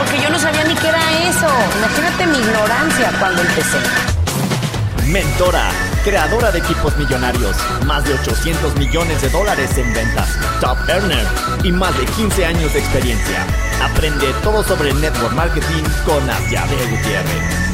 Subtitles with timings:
[0.00, 1.46] porque yo no sabía ni qué era eso.
[1.76, 3.78] Imagínate mi ignorancia cuando empecé.
[5.08, 5.70] Mentora,
[6.04, 7.54] creadora de equipos millonarios,
[7.84, 10.28] más de 800 millones de dólares en ventas,
[10.60, 11.26] top earner
[11.64, 13.44] y más de 15 años de experiencia.
[13.82, 17.70] Aprende todo sobre network marketing con Asiade Gutiérrez.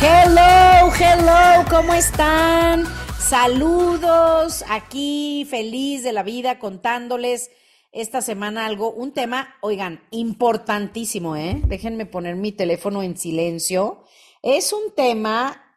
[0.00, 2.93] Hello, hello, ¿cómo están?
[3.28, 7.50] Saludos aquí, feliz de la vida, contándoles
[7.90, 11.62] esta semana algo, un tema, oigan, importantísimo, ¿eh?
[11.66, 14.04] Déjenme poner mi teléfono en silencio.
[14.42, 15.74] Es un tema,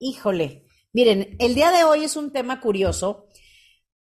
[0.00, 3.28] híjole, miren, el día de hoy es un tema curioso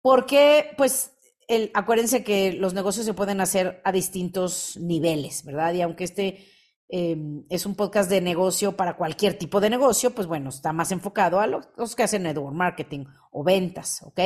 [0.00, 1.10] porque, pues,
[1.48, 5.74] el, acuérdense que los negocios se pueden hacer a distintos niveles, ¿verdad?
[5.74, 6.46] Y aunque este
[6.88, 10.92] Em, es un podcast de negocio para cualquier tipo de negocio, pues bueno, está más
[10.92, 14.20] enfocado a los, que hacen network marketing o ventas, ¿ok?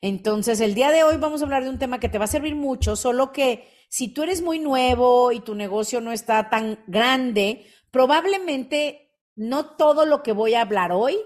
[0.00, 2.28] Entonces, el día de hoy vamos a hablar de un tema que te va a
[2.28, 6.78] servir mucho, solo que si tú eres muy nuevo y tu negocio no está tan
[6.86, 11.16] grande, probablemente no todo lo que voy a hablar hoy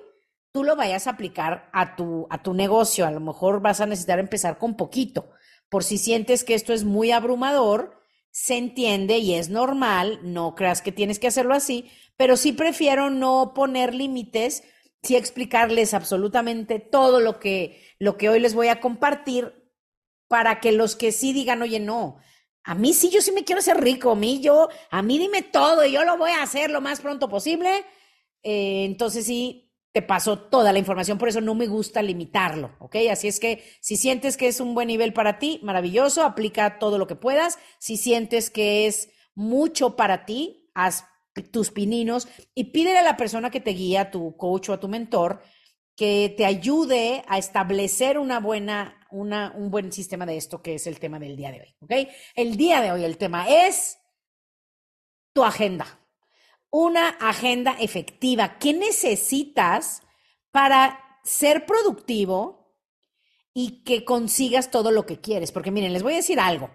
[0.52, 3.06] tú lo vayas a aplicar a tu, a tu negocio.
[3.06, 5.30] A lo mejor vas a necesitar empezar con poquito.
[5.68, 7.99] Por si sientes que esto es muy abrumador,
[8.30, 13.10] se entiende y es normal, no creas que tienes que hacerlo así, pero sí prefiero
[13.10, 14.62] no poner límites,
[15.02, 19.54] sí explicarles absolutamente todo lo que, lo que hoy les voy a compartir
[20.28, 22.18] para que los que sí digan, oye, no,
[22.62, 25.42] a mí sí, yo sí me quiero hacer rico, a mí yo, a mí dime
[25.42, 27.84] todo y yo lo voy a hacer lo más pronto posible.
[28.42, 32.96] Eh, entonces sí, te paso toda la información, por eso no me gusta limitarlo, ¿ok?
[33.10, 36.96] Así es que si sientes que es un buen nivel para ti, maravilloso, aplica todo
[36.96, 37.58] lo que puedas.
[37.78, 41.06] Si sientes que es mucho para ti, haz
[41.50, 44.80] tus pininos y pídele a la persona que te guía, a tu coach o a
[44.80, 45.42] tu mentor,
[45.96, 50.86] que te ayude a establecer una buena, una, un buen sistema de esto que es
[50.86, 52.08] el tema del día de hoy, ¿ok?
[52.36, 53.98] El día de hoy el tema es
[55.32, 55.99] tu agenda
[56.70, 58.58] una agenda efectiva.
[58.58, 60.02] ¿Qué necesitas
[60.50, 62.76] para ser productivo
[63.52, 65.52] y que consigas todo lo que quieres?
[65.52, 66.70] Porque miren, les voy a decir algo.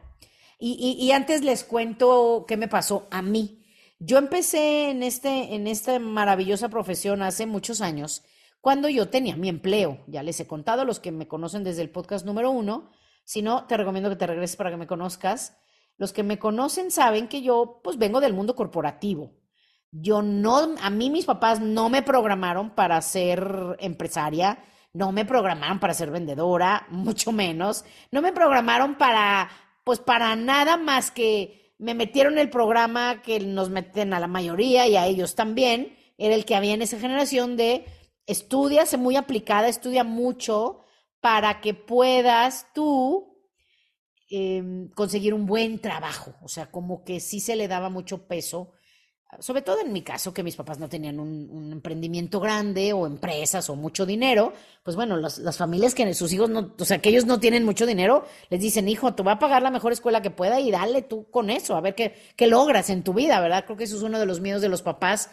[0.57, 3.65] Y, antes les cuento qué me pasó a mí.
[3.99, 8.23] Yo empecé en, este, en esta maravillosa profesión hace muchos años,
[8.61, 10.03] cuando yo tenía mi empleo.
[10.07, 12.89] Ya les he contado, los que me conocen desde el podcast número uno.
[13.25, 15.57] Si no, te recomiendo que te regreses para que me conozcas.
[15.97, 19.33] Los que me conocen saben que yo, pues, vengo del mundo corporativo.
[19.97, 24.61] Yo no, a mí mis papás no me programaron para ser empresaria,
[24.91, 27.85] no me programaron para ser vendedora, mucho menos.
[28.11, 29.49] No me programaron para,
[29.85, 34.85] pues para nada más que me metieron el programa que nos meten a la mayoría
[34.85, 35.95] y a ellos también.
[36.17, 37.85] Era el que había en esa generación de
[38.25, 40.81] estudia, sé muy aplicada, estudia mucho
[41.21, 43.37] para que puedas tú
[44.29, 46.35] em, conseguir un buen trabajo.
[46.41, 48.73] O sea, como que sí se le daba mucho peso
[49.39, 53.69] sobre todo en mi caso, que mis papás no tenían un, emprendimiento grande o empresas
[53.69, 54.53] o mucho dinero,
[54.83, 57.85] pues bueno, las familias que sus hijos no, o sea, que ellos no tienen mucho
[57.85, 61.01] dinero, les dicen, hijo, tú vas a pagar la mejor escuela que pueda y dale
[61.01, 63.65] tú con eso, a ver qué, qué logras en tu vida, ¿verdad?
[63.65, 65.29] Creo que eso es uno de los miedos de los papás.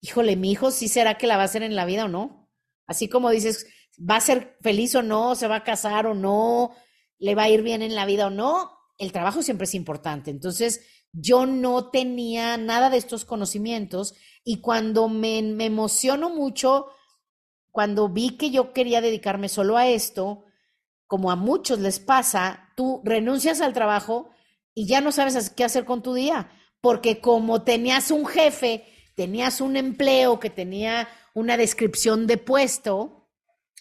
[0.00, 2.50] Híjole, mi hijo, ¿sí será que la va a hacer en la vida o no?
[2.86, 3.66] Así como dices,
[3.98, 5.34] ¿va a ser feliz o no?
[5.34, 6.72] ¿Se va a casar o no?
[7.18, 8.70] ¿Le va a ir bien en la vida o no?
[8.98, 10.30] El trabajo siempre es importante.
[10.30, 10.80] Entonces,
[11.18, 16.88] yo no tenía nada de estos conocimientos y cuando me, emociono mucho,
[17.70, 20.44] cuando vi que yo quería dedicarme solo a esto,
[21.06, 24.28] como a muchos les pasa, tú renuncias al trabajo
[24.74, 26.50] y ya no sabes qué hacer con tu día,
[26.82, 28.84] porque como tenías un jefe,
[29.14, 33.25] tenías un empleo que tenía una descripción de puesto,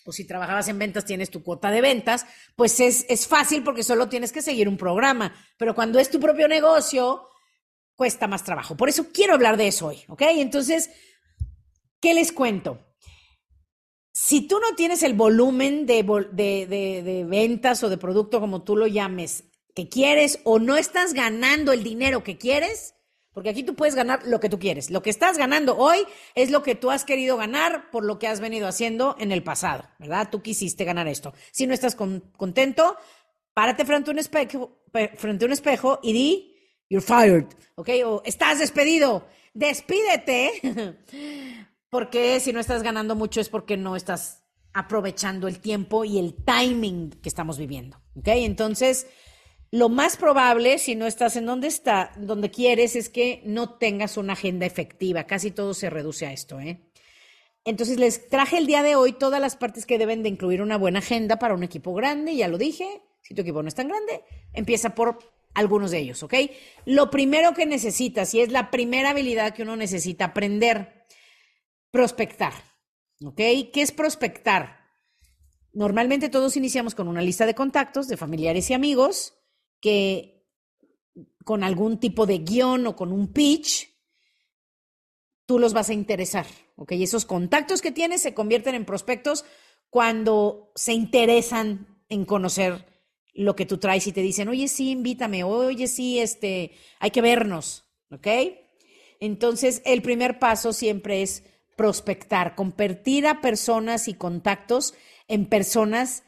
[0.06, 2.26] o si trabajabas en ventas tienes tu cuota de ventas,
[2.56, 5.34] pues es, es fácil porque solo tienes que seguir un programa.
[5.58, 7.28] Pero cuando es tu propio negocio,
[7.96, 8.78] cuesta más trabajo.
[8.78, 10.22] Por eso quiero hablar de eso hoy, ¿ok?
[10.36, 10.90] Entonces,
[12.00, 12.80] ¿qué les cuento?
[14.14, 18.64] Si tú no tienes el volumen de, de, de, de, ventas o de producto, como
[18.64, 22.95] tú lo llames, que quieres, o no estás ganando el dinero que quieres,
[23.36, 24.90] porque aquí tú puedes ganar lo que tú quieres.
[24.90, 25.98] Lo que estás ganando hoy
[26.36, 29.44] es lo que tú has querido ganar por lo que has venido haciendo en el
[29.44, 30.30] pasado, ¿verdad?
[30.32, 31.34] Tú quisiste ganar esto.
[31.52, 32.96] Si no estás contento,
[33.54, 34.80] párate frente a un espejo,
[35.18, 36.56] frente a un espejo y di,
[36.90, 37.46] you're fired,
[37.76, 37.90] ¿ok?
[38.06, 40.96] O estás despedido, despídete,
[41.90, 46.36] porque si no estás ganando mucho es porque no estás aprovechando el tiempo y el
[46.36, 48.28] timing que estamos viviendo, ¿ok?
[48.28, 49.08] Entonces,
[49.76, 54.16] lo más probable, si no estás en donde está, donde quieres, es que no tengas
[54.16, 55.26] una agenda efectiva.
[55.26, 56.80] Casi todo se reduce a esto, ¿eh?
[57.66, 60.78] Entonces les traje el día de hoy todas las partes que deben de incluir una
[60.78, 63.90] buena agenda para un equipo grande, ya lo dije, si tu equipo no es tan
[63.90, 64.24] grande,
[64.54, 65.20] empieza por
[65.54, 66.36] algunos de ellos, ¿ok?
[66.86, 71.06] Lo primero que necesitas, y es la primera habilidad que uno necesita aprender,
[71.92, 72.54] prospectar,
[73.26, 73.36] ¿ok?
[73.36, 74.86] ¿Qué es prospectar?
[75.74, 79.34] Normalmente todos iniciamos con una lista de contactos de familiares y amigos
[79.80, 80.46] que
[81.44, 83.90] con algún tipo de guion o con un pitch,
[85.46, 86.94] tú los vas a interesar, ¿ok?
[86.94, 89.46] Esos contactos que tienes se convierten en prospectos
[89.90, 92.86] cuando se interesan en conocer
[93.34, 97.22] lo que tú traes y te dicen, oye, sí, invítame, oye, sí, este, hay que
[97.22, 98.28] vernos, ¿ok?
[99.20, 101.44] Entonces, el primer paso siempre es
[101.76, 104.94] prospectar, convertir a personas y contactos
[105.28, 106.24] en personas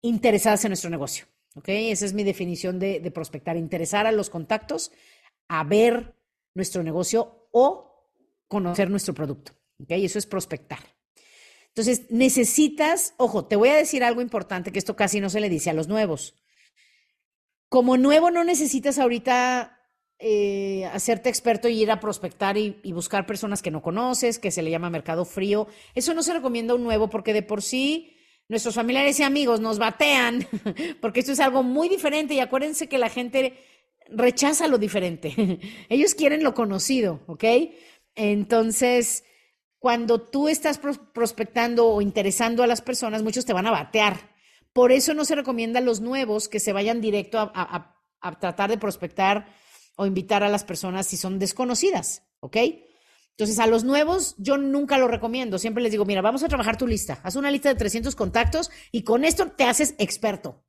[0.00, 1.68] interesadas en nuestro negocio, ¿ok?
[1.68, 4.92] Esa es mi definición de, prospectar, interesar a los contactos
[5.48, 6.14] a ver
[6.54, 8.08] nuestro negocio o
[8.48, 9.90] conocer nuestro producto, ¿ok?
[9.90, 10.80] Eso es prospectar.
[11.68, 15.48] Entonces, necesitas, ojo, te voy a decir algo importante que esto casi no se le
[15.48, 16.34] dice a los nuevos
[17.72, 19.80] como nuevo no necesitas ahorita
[20.18, 24.60] eh, hacerte experto y ir a prospectar y, buscar personas que no conoces, que se
[24.60, 25.66] le llama mercado frío.
[25.94, 28.11] Eso no se recomienda un nuevo porque de por sí
[28.52, 30.46] nuestros familiares y amigos nos batean,
[31.00, 33.58] porque esto es algo muy diferente y acuérdense que la gente
[34.08, 35.58] rechaza lo diferente.
[35.88, 37.44] Ellos quieren lo conocido, ¿ok?
[38.14, 39.24] Entonces,
[39.80, 44.32] cuando tú estás prospectando o interesando a las personas, muchos te van a batear
[44.72, 47.96] por eso no se recomienda a los nuevos que se vayan directo a,
[48.40, 49.46] tratar de prospectar
[49.96, 52.56] o invitar a las personas si son desconocidas, ¿ok?
[53.36, 55.58] Entonces, a los nuevos yo nunca lo recomiendo.
[55.58, 57.20] Siempre les digo, mira, vamos a trabajar tu lista.
[57.22, 60.64] Haz una lista de 300 contactos y con esto te haces experto.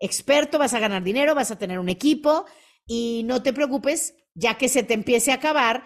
[0.00, 2.46] Experto, vas a ganar dinero, vas a tener un equipo
[2.86, 5.84] y no te preocupes, ya que se te empiece a acabar,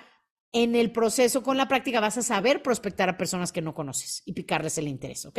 [0.62, 4.22] en el proceso con la práctica vas a saber prospectar a personas que no conoces
[4.24, 5.38] y picarles el interés, ¿ok?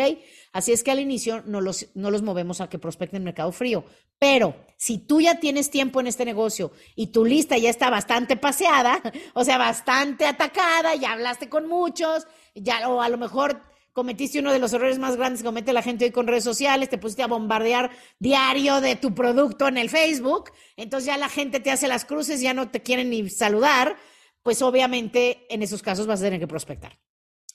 [0.53, 3.83] Así es que al inicio no los, no los movemos a que prospecten mercado frío,
[4.19, 8.37] pero si tú ya tienes tiempo en este negocio y tu lista ya está bastante
[8.37, 9.01] paseada,
[9.33, 14.53] o sea, bastante atacada, ya hablaste con muchos, ya o a lo mejor cometiste uno
[14.53, 17.23] de los errores más grandes que comete la gente hoy con redes sociales, te pusiste
[17.23, 21.87] a bombardear diario de tu producto en el Facebook, entonces ya la gente te hace
[21.87, 23.97] las cruces, ya no te quieren ni saludar
[24.47, 26.97] pues obviamente en esos casos vas a tener que prospectar.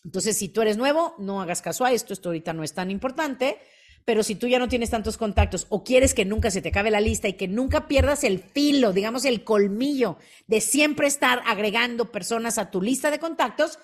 [0.05, 2.91] Entonces, si tú eres nuevo, no hagas caso a esto, esto ahorita no es tan
[2.91, 3.57] importante,
[4.05, 6.91] pero si tú ya no tienes tantos contactos o quieres que nunca se te acabe
[6.91, 12.13] la lista y que nunca pierdas el filo, digamos el colmillo de siempre estar agregando
[12.13, 13.79] personas a tu lista de contactos,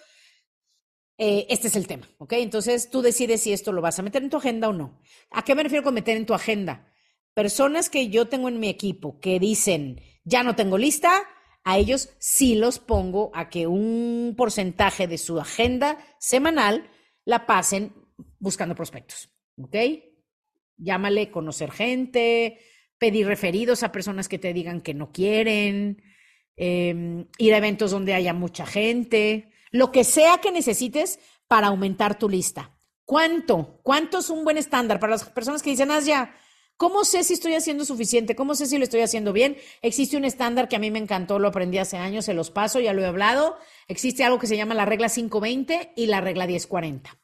[1.17, 2.35] eh, este es el tema, ¿ok?
[2.35, 5.01] Entonces tú decides si esto lo vas a meter en tu agenda o no.
[5.31, 6.93] ¿A qué me refiero con meter en tu agenda?
[7.33, 11.23] Personas que yo tengo en mi equipo que dicen, ya no tengo lista,
[11.69, 16.89] a ellos sí los pongo a que un porcentaje de su agenda semanal
[17.27, 17.93] la pasen
[18.39, 19.29] buscando prospectos.
[19.59, 19.77] ¿Ok?
[20.79, 22.59] Llámale conocer gente,
[22.97, 26.03] pedir referidos a personas que te digan que no quieren,
[26.57, 32.19] em, ir a eventos donde haya mucha gente, lo que sea que necesites para aumentar
[32.19, 32.79] tu lista.
[33.05, 33.79] ¿Cuánto?
[33.83, 36.35] ¿Cuánto es un buen estándar para las personas que dicen, ah, ya,
[36.79, 38.37] ¿Cómo sé si estoy haciendo suficiente?
[38.37, 39.57] ¿Cómo sé si lo estoy haciendo bien?
[39.83, 42.79] Existe un estándar que a mí me encantó, lo aprendí hace años, se los paso,
[42.79, 43.59] ya lo he hablado.
[43.89, 47.19] Existe algo que se llama la regla 520 y la regla 1040.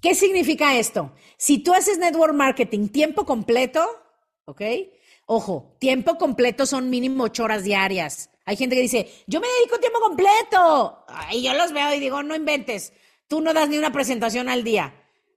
[0.00, 1.12] ¿Qué significa esto?
[1.36, 3.86] Si tú haces network marketing tiempo completo,
[4.46, 4.62] ¿ok?
[5.26, 8.30] Ojo, tiempo completo son mínimo ocho horas diarias.
[8.46, 11.04] Hay gente que dice, yo me dedico tiempo completo.
[11.30, 12.94] Y yo los veo y digo, no inventes,
[13.28, 14.94] tú no das ni una presentación al día.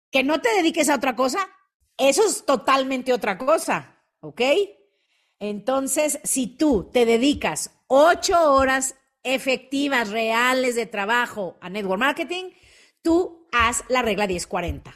[0.10, 1.50] Que no te dediques a otra cosa,
[1.98, 4.42] eso es totalmente otra cosa, ¿ok?
[5.40, 12.52] Entonces, si tú te dedicas ocho horas efectivas, reales de trabajo a network marketing,
[13.02, 14.94] tú haz la regla 1040.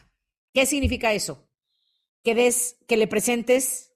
[0.53, 1.47] ¿Qué significa eso?
[2.23, 3.93] Que des, que le presentes,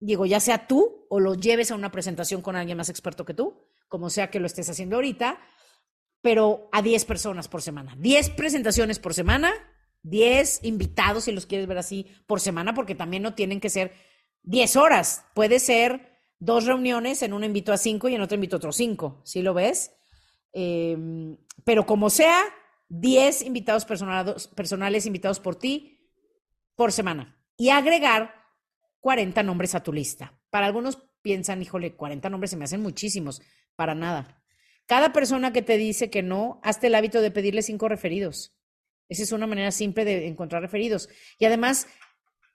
[0.00, 3.34] digo, ya sea tú o lo lleves a una presentación con alguien más experto que
[3.34, 5.40] tú, como sea que lo estés haciendo ahorita,
[6.22, 7.94] pero a 10 personas por semana.
[7.98, 9.52] 10 presentaciones por semana
[10.02, 13.92] 10 invitados, si los quieres ver así, por semana, porque también no tienen que ser
[14.42, 15.24] 10 horas.
[15.34, 18.76] Puede ser dos reuniones, en una invito a cinco y en otra invito a otros
[18.76, 19.20] cinco.
[19.24, 19.92] ¿Sí lo ves?
[20.52, 22.42] Em, pero como sea,
[22.88, 25.98] 10 invitados personales invitados por ti
[26.74, 27.38] por semana.
[27.56, 28.34] Y agregar
[29.00, 30.38] 40 nombres a tu lista.
[30.50, 33.40] Para algunos piensan, híjole, 40 nombres se me hacen muchísimos.
[33.76, 34.42] Para nada.
[34.86, 38.54] Cada persona que te dice que no, hazte el hábito de pedirle cinco referidos.
[39.12, 41.08] Esa es una manera simple de encontrar referidos.
[41.38, 41.86] Y además,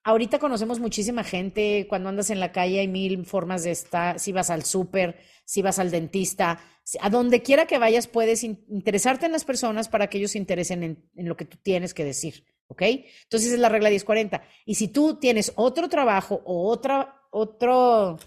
[0.04, 1.86] ahorita conocemos muchísima gente.
[1.90, 4.20] Cuando andas en la calle hay mil formas de estar.
[4.20, 6.60] Si vas al súper, si vas al dentista,
[7.02, 10.84] a donde quiera que vayas puedes interesarte en las personas para que ellos se interesen
[10.84, 12.46] en, lo que tú tienes que decir.
[12.68, 12.82] ¿Ok?
[12.82, 14.42] Entonces es la regla 1040.
[14.66, 18.18] Y si tú tienes otro trabajo o otra, otro,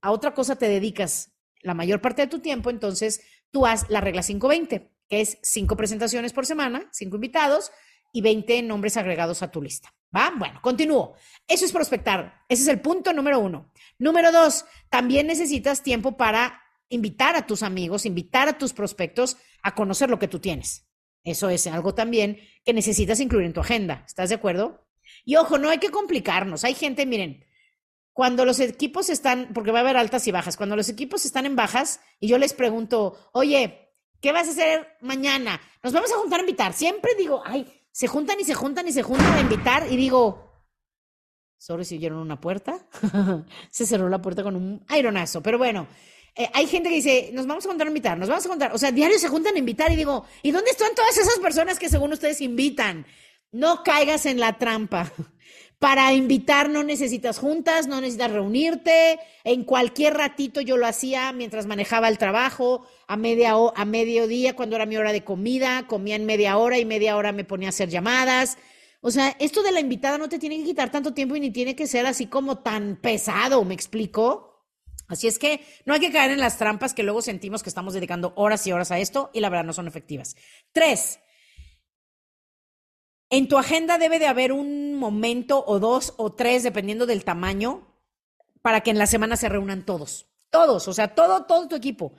[0.00, 1.32] a otra cosa te dedicas
[1.62, 3.20] la mayor parte de tu tiempo, entonces
[3.50, 7.70] tú haz la regla 520, que es cinco presentaciones por semana, cinco invitados
[8.12, 9.94] y 20 nombres agregados a tu lista.
[10.14, 10.32] ¿Va?
[10.36, 11.14] Bueno, continúo.
[11.46, 12.44] Eso es prospectar.
[12.48, 13.72] Ese es el punto número uno.
[13.98, 19.74] Número dos, también necesitas tiempo para invitar a tus amigos, invitar a tus prospectos a
[19.74, 20.86] conocer lo que tú tienes.
[21.24, 24.04] Eso es algo también que necesitas incluir en tu agenda.
[24.06, 24.86] ¿Estás de acuerdo?
[25.24, 26.64] Y ojo, no hay que complicarnos.
[26.64, 27.44] Hay gente, miren,
[28.12, 31.44] cuando los equipos están, porque va a haber altas y bajas, cuando los equipos están
[31.44, 33.85] en bajas y yo les pregunto, oye,
[34.20, 35.60] ¿qué vas a hacer mañana?
[35.82, 36.72] Nos vamos a juntar a invitar.
[36.72, 40.64] Siempre digo, ay, se juntan y se juntan y se juntan a invitar y digo,
[41.58, 42.86] sorry si oyeron una puerta.
[43.70, 45.86] se cerró la puerta con un ironazo, pero bueno.
[46.38, 48.74] Eh, hay gente que dice, nos vamos a juntar a invitar, nos vamos a juntar.
[48.74, 51.78] O sea, diario se juntan a invitar y digo, ¿y dónde están todas esas personas
[51.78, 53.06] que según ustedes invitan?
[53.52, 55.10] No caigas en la trampa.
[55.78, 59.18] Para invitar no necesitas juntas, no necesitas reunirte.
[59.44, 64.76] En cualquier ratito yo lo hacía mientras manejaba el trabajo, a, media, a mediodía cuando
[64.76, 67.70] era mi hora de comida, comía en media hora y media hora me ponía a
[67.70, 68.56] hacer llamadas.
[69.02, 71.50] O sea, esto de la invitada no te tiene que quitar tanto tiempo y ni
[71.50, 74.64] tiene que ser así como tan pesado, ¿me explico?
[75.08, 77.94] Así es que no hay que caer en las trampas que luego sentimos que estamos
[77.94, 80.34] dedicando horas y horas a esto y la verdad no son efectivas.
[80.72, 81.20] Tres,
[83.30, 87.86] en tu agenda debe de haber un momento o dos o tres, dependiendo del tamaño,
[88.62, 90.26] para que en la semana se reúnan todos.
[90.50, 92.14] Todos, o sea, todo, todo tu equipo.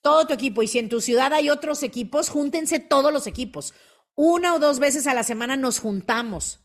[0.00, 0.62] Todo tu equipo.
[0.62, 3.74] Y si en tu ciudad hay otros equipos, júntense todos los equipos.
[4.14, 6.60] Una o dos veces a la semana nos juntamos.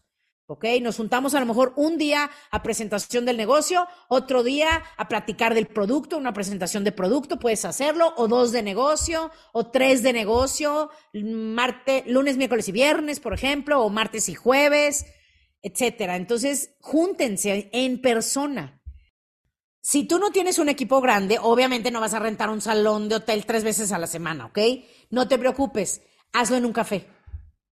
[0.48, 0.66] ¿Ok?
[0.82, 5.54] Nos juntamos a lo mejor un día a presentación del negocio, otro día a platicar
[5.54, 10.14] del producto, una presentación de producto, puedes hacerlo, o dos de negocio, o tres de
[10.14, 15.06] negocio, martes, lunes, miércoles y viernes, por ejemplo, o martes y jueves,
[15.62, 16.18] etcétera.
[16.18, 18.82] Entonces, júntense en persona.
[19.82, 23.16] Si tú no tienes un equipo grande, obviamente no vas a rentar un salón de
[23.16, 24.60] hotel tres veces a la semana, ¿ok?
[25.10, 27.08] No te preocupes, hazlo en un café.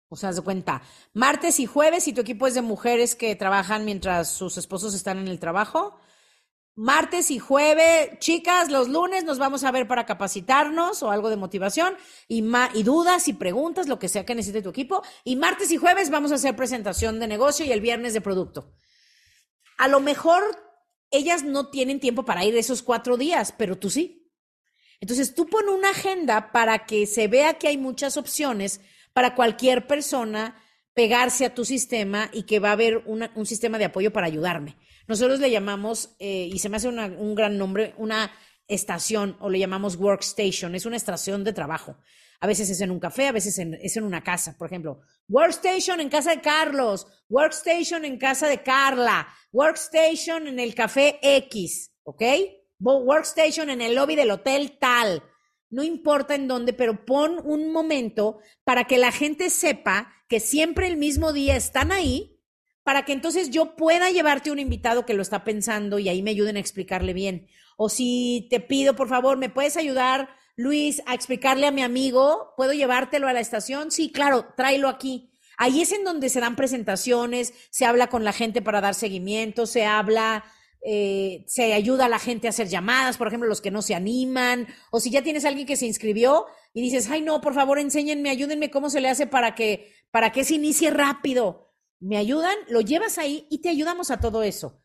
[0.08, 0.82] O sea, haz de cuenta,
[1.14, 5.18] martes y jueves, si tu equipo es de mujeres que trabajan mientras sus esposos están
[5.18, 5.98] en el trabajo,
[6.76, 11.36] martes y jueves, chicas, los lunes nos vamos a ver para capacitarnos o algo de
[11.36, 11.96] motivación
[12.28, 12.44] y,
[12.75, 15.02] y dudas y preguntas, lo que sea que necesite tu equipo.
[15.25, 18.75] Y martes y jueves vamos a hacer presentación de negocio y el viernes de producto.
[19.78, 20.42] A lo mejor
[21.10, 24.30] ellas no tienen tiempo para ir esos cuatro días, pero tú sí.
[25.00, 28.80] Entonces tú pon una agenda para que se vea que hay muchas opciones
[29.16, 33.87] para cualquier persona pegarse a tu sistema y que va a haber un sistema de
[33.87, 34.76] apoyo para ayudarme.
[35.08, 38.30] Nosotros le llamamos, eh, y se me hace un gran nombre, una
[38.68, 41.96] estación o le llamamos workstation, es una estación de trabajo.
[42.40, 44.54] A veces es en un café, a veces es en una casa.
[44.58, 50.75] Por ejemplo, workstation en casa de Carlos, workstation en casa de Carla, workstation en el
[50.75, 52.23] café X, ¿ok?
[52.80, 55.23] Workstation en el lobby del hotel tal
[55.70, 60.87] no importa en dónde, pero pon un momento para que la gente sepa que siempre
[60.87, 62.40] el mismo día están ahí,
[62.82, 66.30] para que entonces yo pueda llevarte un invitado que lo está pensando y ahí me
[66.30, 67.49] ayuden a explicarle bien.
[67.76, 72.54] O si te pido, por favor, ¿me puedes ayudar, Luis, a explicarle a mi amigo?
[72.56, 73.90] ¿Puedo llevártelo a la estación?
[73.90, 75.32] Sí, claro, tráelo aquí.
[75.58, 79.66] Ahí es en donde se dan presentaciones, se habla con la gente para dar seguimiento,
[79.66, 80.44] se habla
[80.88, 83.96] eh, se ayuda a la gente a hacer llamadas, por ejemplo, los que no se
[83.96, 87.54] animan, o si ya tienes a alguien que se inscribió y dices, ay no, por
[87.54, 91.74] favor, enséñenme, ayúdenme cómo se le hace para que, para que se inicie rápido.
[91.98, 94.80] Me ayudan, lo llevas ahí y te ayudamos a todo eso.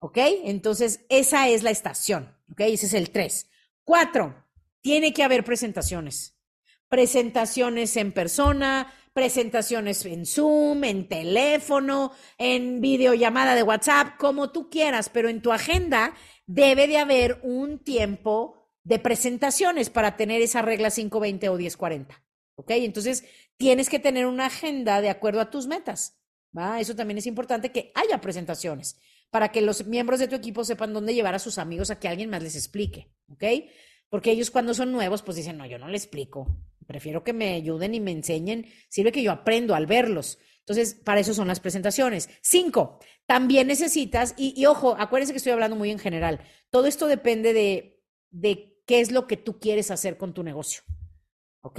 [0.00, 0.18] ¿Ok?
[0.44, 2.36] Entonces, esa es la estación.
[2.52, 2.60] ¿Ok?
[2.60, 3.48] Ese es el tres.
[3.84, 4.44] Cuatro,
[4.82, 6.38] tiene que haber presentaciones.
[6.90, 15.08] Presentaciones en persona, presentaciones en Zoom, en teléfono, en videollamada de WhatsApp, como tú quieras,
[15.08, 16.14] pero en tu agenda
[16.46, 22.22] debe de haber un tiempo de presentaciones para tener esa regla 520 o 1040.
[22.56, 22.70] ¿Ok?
[22.70, 23.24] Entonces,
[23.56, 26.18] tienes que tener una agenda de acuerdo a tus metas.
[26.56, 26.80] ¿va?
[26.80, 28.98] Eso también es importante que haya presentaciones
[29.30, 32.08] para que los miembros de tu equipo sepan dónde llevar a sus amigos a que
[32.08, 33.12] alguien más les explique.
[33.30, 33.44] ¿Ok?
[34.08, 36.46] Porque ellos cuando son nuevos, pues dicen, no, yo no le explico.
[36.88, 38.66] Prefiero que me ayuden y me enseñen.
[38.88, 40.38] Sirve que yo aprendo al verlos.
[40.60, 42.30] Entonces, para eso son las presentaciones.
[42.40, 46.40] Cinco, también necesitas, y, ojo, acuérdense que estoy hablando muy en general,
[46.70, 50.82] todo esto depende de, de qué es lo que tú quieres hacer con tu negocio.
[51.60, 51.78] ¿Ok?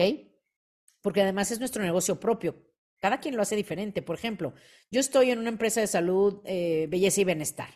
[1.02, 2.64] Porque además es nuestro negocio propio.
[3.00, 4.04] Cada quien lo hace diferente.
[4.04, 4.54] Por ejemplo,
[4.92, 7.70] yo estoy en una empresa de salud, eh, belleza y bienestar.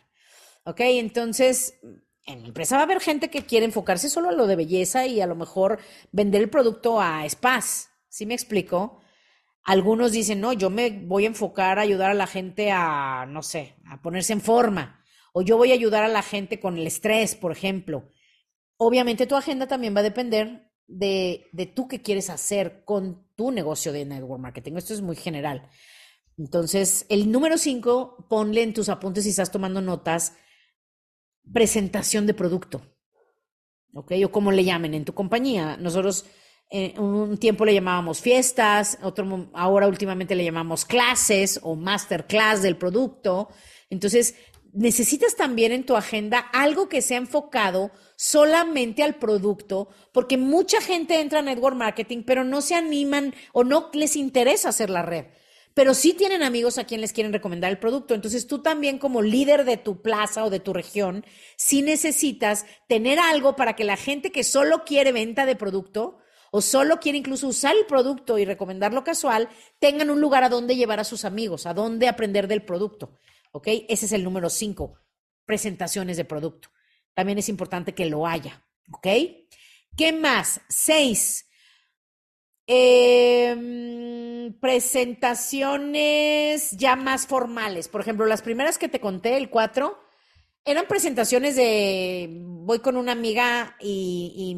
[0.64, 0.80] ¿Ok?
[0.80, 1.80] Entonces,
[2.26, 5.06] en mi empresa va a haber gente que quiere enfocarse solo a lo de belleza
[5.06, 5.78] y a lo mejor
[6.12, 7.90] vender el producto a spas.
[8.08, 9.00] ¿Sí me explico?
[9.62, 13.42] Algunos dicen, no, yo me voy a enfocar a ayudar a la gente a, no
[13.42, 15.02] sé, a ponerse en forma.
[15.32, 18.10] O yo voy a ayudar a la gente con el estrés, por ejemplo.
[18.76, 23.50] Obviamente tu agenda también va a depender de, de tú qué quieres hacer con tu
[23.50, 24.74] negocio de network marketing.
[24.76, 25.68] Esto es muy general.
[26.36, 30.34] Entonces, el número cinco, ponle en tus apuntes si estás tomando notas,
[31.52, 32.82] presentación de producto.
[33.92, 34.12] ¿Ok?
[34.24, 35.76] O como le llamen en tu compañía.
[35.76, 36.26] Nosotros
[36.70, 42.76] eh, un tiempo le llamábamos fiestas, otro, ahora últimamente le llamamos clases o masterclass del
[42.76, 43.48] producto.
[43.90, 44.34] Entonces,
[44.72, 51.20] necesitas también en tu agenda algo que sea enfocado solamente al producto, porque mucha gente
[51.20, 55.26] entra a network marketing, pero no se animan o no les interesa hacer la red.
[55.74, 58.14] Pero sí tienen amigos a quien les quieren recomendar el producto.
[58.14, 61.26] Entonces tú también como líder de tu plaza o de tu región,
[61.56, 66.18] sí necesitas tener algo para que la gente que solo quiere venta de producto
[66.52, 69.48] o solo quiere incluso usar el producto y recomendarlo casual,
[69.80, 73.18] tengan un lugar a donde llevar a sus amigos, a donde aprender del producto.
[73.50, 73.66] ¿Ok?
[73.88, 75.00] Ese es el número cinco,
[75.44, 76.68] presentaciones de producto.
[77.12, 78.64] También es importante que lo haya.
[78.92, 79.08] ¿Ok?
[79.96, 80.60] ¿Qué más?
[80.68, 81.43] Seis.
[82.66, 87.88] Em, presentaciones ya más formales.
[87.88, 89.98] Por ejemplo, las primeras que te conté, el cuatro,
[90.64, 94.56] eran presentaciones de voy con una amiga y,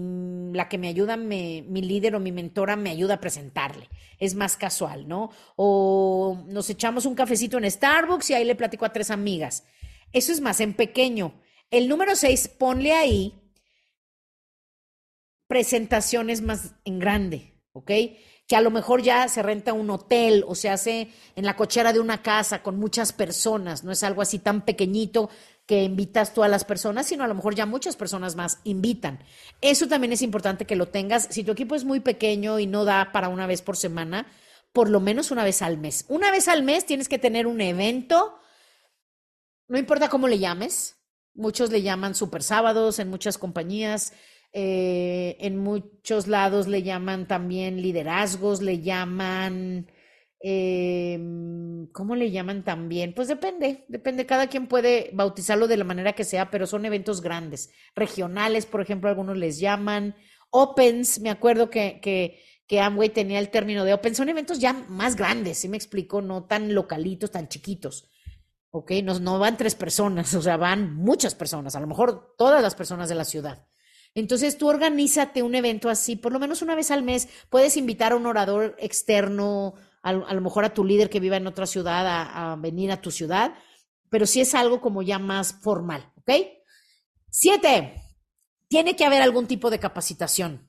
[0.52, 3.88] la que me ayuda, mi líder o mi mentora me ayuda a presentarle.
[4.18, 5.30] Es más casual, ¿no?
[5.56, 9.64] O nos echamos un cafecito en Starbucks y ahí le platico a tres amigas.
[10.12, 11.34] Eso es más en pequeño.
[11.70, 13.34] El número seis, ponle ahí
[15.48, 17.90] presentaciones más en grande, ¿ok?
[18.46, 21.92] que a lo mejor ya se renta un hotel o se hace en la cochera
[21.92, 25.30] de una casa con muchas personas, no es algo así tan pequeñito
[25.66, 29.18] que invitas tú a las personas, sino a lo mejor ya muchas personas más invitan.
[29.60, 31.26] Eso también es importante que lo tengas.
[31.30, 34.28] Si tu equipo es muy pequeño y no da para una vez por semana,
[34.72, 36.04] por lo menos una vez al mes.
[36.08, 38.38] Una vez al mes tienes que tener un evento,
[39.66, 40.98] no importa cómo le llames,
[41.34, 44.12] muchos le llaman super sábados en muchas compañías,
[44.58, 49.86] eh, en muchos lados le llaman también liderazgos, le llaman
[50.40, 53.14] Em, ¿Cómo le llaman también?
[53.14, 57.20] Pues depende, depende, cada quien puede bautizarlo de la manera que sea, pero son eventos
[57.22, 60.14] grandes, regionales, por ejemplo, algunos les llaman,
[60.50, 64.72] opens, me acuerdo que, que, que Amway tenía el término de open, son eventos ya
[64.72, 66.20] más grandes, ¿sí me explico?
[66.22, 68.08] No tan localitos, tan chiquitos,
[68.70, 68.92] ¿ok?
[69.02, 72.74] No, no van tres personas, o sea, van muchas personas, a lo mejor todas las
[72.74, 73.66] personas de la ciudad.
[74.16, 78.12] Entonces tú organízate un evento así, por lo menos una vez al mes, puedes invitar
[78.12, 82.06] a un orador externo, a, lo mejor a tu líder que viva en otra ciudad
[82.08, 83.52] a, venir a tu ciudad,
[84.08, 86.30] pero sí es algo como ya más formal, ¿ok?
[87.28, 88.02] Siete,
[88.68, 90.66] tiene que haber algún tipo de capacitación,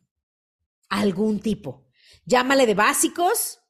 [0.89, 1.88] algún tipo.
[2.25, 3.62] Llámale de básicos.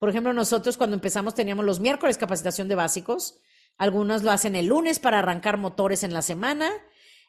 [0.00, 3.38] Por ejemplo, nosotros cuando empezamos teníamos los miércoles capacitación de básicos.
[3.78, 6.72] Algunos lo hacen el lunes para arrancar motores en la semana.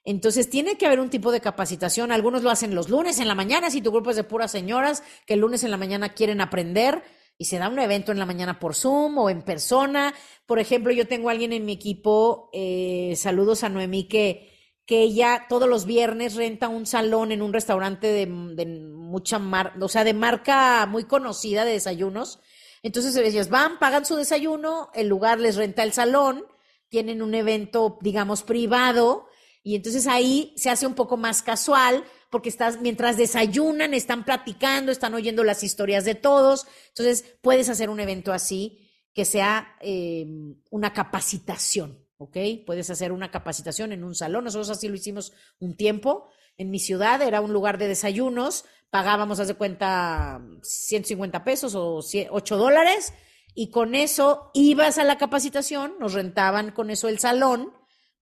[0.06, 2.12] Entonces tiene que haber un tipo de capacitación.
[2.12, 5.04] Algunos lo hacen los lunes en la mañana, si tu grupo es de puras señoras
[5.26, 7.04] que el lunes en la mañana quieren aprender
[7.38, 10.14] y se da un evento en la mañana por Zoom o en persona.
[10.46, 14.52] Por ejemplo, yo tengo a alguien en mi equipo, eh, saludos a Noemí, que,
[14.86, 19.88] que ella todos los viernes renta un salón en un restaurante de, mucha marca, o
[19.88, 22.40] sea, de marca muy conocida de desayunos.
[22.82, 26.46] Entonces ellos van, pagan su desayuno, el lugar les renta el salón,
[26.90, 29.28] tienen un evento, digamos, privado,
[29.64, 34.92] y entonces ahí se hace un poco más casual, porque estás, mientras desayunan, están platicando,
[34.92, 36.68] están oyendo las historias de todos.
[36.90, 40.26] Entonces, puedes hacer un evento así que sea eh,
[40.70, 42.38] una capacitación, ¿ok?
[42.66, 44.44] Puedes hacer una capacitación en un salón.
[44.44, 46.28] Nosotros así lo hicimos un tiempo.
[46.58, 52.02] En mi ciudad era un lugar de desayunos, pagábamos, haz de cuenta, 150 pesos o
[52.32, 53.14] 8 dólares,
[53.56, 57.72] y con eso ibas a la capacitación, nos rentaban con eso el salón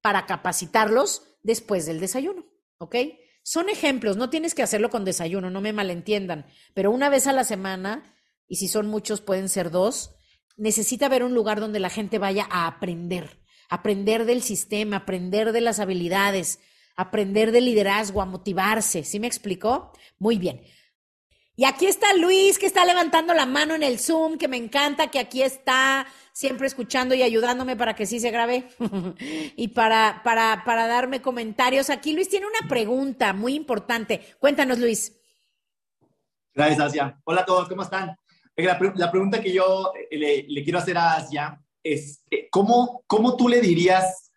[0.01, 2.45] para capacitarlos después del desayuno,
[2.77, 2.95] ¿ok?
[3.43, 7.33] Son ejemplos, no tienes que hacerlo con desayuno, no me malentiendan, pero una vez a
[7.33, 8.15] la semana,
[8.47, 10.15] y si son muchos pueden ser dos,
[10.57, 15.61] necesita haber un lugar donde la gente vaya a aprender, aprender del sistema, aprender de
[15.61, 16.59] las habilidades,
[16.95, 19.03] aprender de liderazgo, a motivarse.
[19.03, 19.91] ¿Sí me explicó?
[20.19, 20.61] Muy bien.
[21.61, 25.11] Y aquí está Luis, que está levantando la mano en el Zoom, que me encanta,
[25.11, 28.67] que aquí está siempre escuchando y ayudándome para que sí se grabe
[29.55, 31.91] y para, para, para darme comentarios.
[31.91, 34.21] Aquí Luis tiene una pregunta muy importante.
[34.39, 35.21] Cuéntanos, Luis.
[36.55, 37.21] Gracias, Asia.
[37.25, 38.17] Hola a todos, ¿cómo están?
[38.55, 38.79] La,
[39.11, 43.61] pregunta que yo eh, le, quiero hacer a Asia es, eh, ¿cómo, ¿cómo tú le
[43.61, 44.31] dirías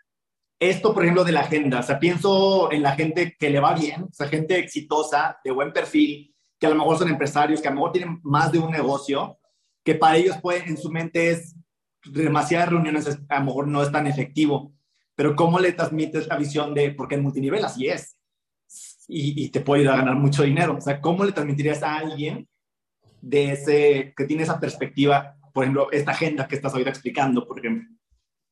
[0.59, 1.81] esto, por ejemplo, de la agenda?
[1.81, 5.53] O sea, pienso en la gente que le va bien, o sea, gente exitosa, de
[5.53, 6.34] buen perfil,
[6.65, 9.39] que a lo mejor son empresarios, que a lo mejor tienen más de un negocio,
[9.85, 11.55] que para ellos puede, en su mente es
[12.07, 14.73] demasiadas reuniones, a lo mejor no es tan efectivo,
[15.15, 18.17] pero ¿cómo le transmites la visión de, porque en multinivel así es,
[19.07, 20.77] y, te puede ir a ganar mucho dinero?
[20.79, 22.49] O sea, ¿cómo le transmitirías a alguien
[23.21, 27.59] de ese, que tiene esa perspectiva, por ejemplo, esta agenda que estás ahorita explicando, por
[27.59, 27.87] ejemplo?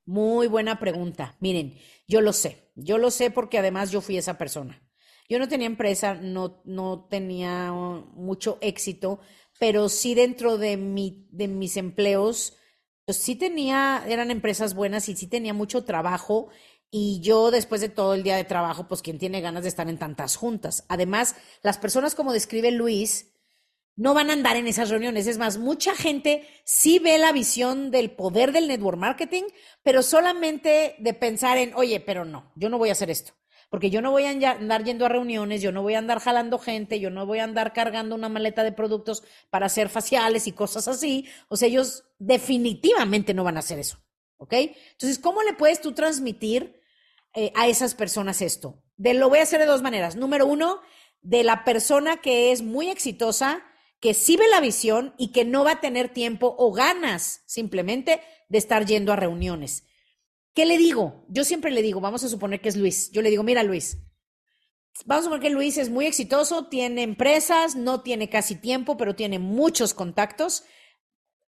[0.05, 1.35] Muy buena pregunta.
[1.41, 4.83] Miren, yo lo sé, yo lo sé porque además yo fui esa persona.
[5.33, 9.19] Yo no tenía empresa, no, no tenía mucho éxito,
[9.59, 12.59] pero sí dentro de, mi, de mis empleos,
[13.07, 16.51] pues sí tenía, eran empresas buenas y sí tenía mucho trabajo.
[16.91, 19.89] Y yo, después de todo el día de trabajo, pues quien tiene ganas de estar
[19.89, 20.85] en tantas juntas.
[20.91, 23.33] Además, las personas, como describe Luis,
[23.97, 25.27] no van a andar en esas reuniones.
[25.27, 29.45] Es más, mucha gente sí ve la visión del poder del network marketing,
[29.83, 33.33] pero solamente de pensar en, oye, pero no, yo no voy a hacer esto
[33.73, 36.59] porque yo no voy a andar yendo a reuniones, yo no voy a andar jalando
[36.59, 40.53] gente, yo no voy a andar cargando una maleta de productos para hacer faciales y
[40.53, 41.27] cosas así.
[41.49, 43.97] O sea, ellos definitivamente no van a hacer eso.
[44.37, 44.53] ¿Ok?
[44.53, 46.83] Entonces, ¿cómo le puedes tú transmitir
[47.33, 48.85] eh, a esas personas esto?
[48.99, 50.17] De, lo voy a hacer de dos maneras.
[50.17, 50.83] Número uno,
[51.23, 53.65] de la persona que es muy exitosa,
[54.01, 58.21] que sí ve la visión y que no va a tener tiempo o ganas simplemente
[58.51, 59.87] de estar yendo a reuniones.
[60.55, 61.25] ¿Qué le digo?
[61.29, 63.11] Yo siempre le digo, vamos a suponer que es Luis.
[63.11, 63.99] Yo le digo, mira Luis,
[65.07, 69.17] vamos a suponer que Luis es muy exitoso, tiene empresas, no tiene casi tiempo, pero
[69.17, 70.65] tiene muchos contactos.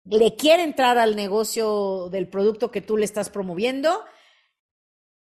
[0.05, 4.03] Le quiere entrar al negocio del producto que tú le estás promoviendo.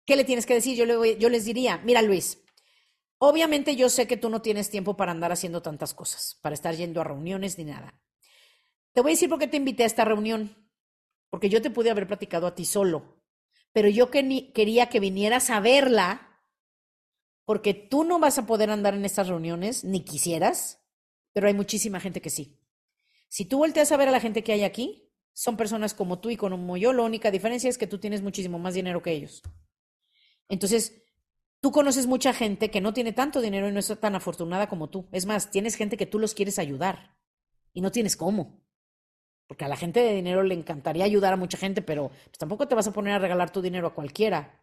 [0.07, 0.77] ¿Qué le tienes que decir?
[0.77, 2.41] Yo, le yo les diría, mira Luis,
[3.19, 6.75] obviamente yo sé que tú no tienes tiempo para andar haciendo tantas cosas, para estar
[6.77, 8.01] yendo a reuniones ni nada.
[8.93, 10.57] Te voy a decir por qué te invité a esta reunión.
[11.31, 13.22] Porque yo te pude haber platicado a ti solo
[13.73, 16.41] pero yo quería que vinieras a verla
[17.45, 20.81] porque tú no vas a poder andar en estas reuniones, ni quisieras,
[21.33, 22.61] pero hay muchísima gente que sí.
[23.29, 26.31] Si tú volteas a ver a la gente que hay aquí, son personas como tú
[26.31, 29.43] y como yo, la única diferencia es que tú tienes muchísimo más dinero que ellos.
[30.49, 31.03] Entonces,
[31.61, 34.91] tú conoces mucha gente que no tiene tanto dinero y no está tan afortunada como
[34.91, 35.09] tú.
[35.13, 37.17] Es más, tienes gente que tú los quieres ayudar
[37.73, 38.62] y no tienes cómo
[39.47, 42.69] porque a la gente de dinero le encantaría ayudar a mucha gente, pero pues, tampoco
[42.69, 44.59] te vas a poner a regalar tu dinero a cualquiera.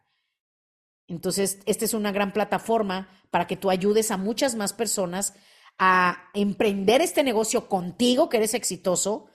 [1.08, 5.34] Entonces, esta es una gran plataforma para que tú ayudes a muchas más personas
[5.80, 9.28] a emprender este negocio contigo, que eres exitoso.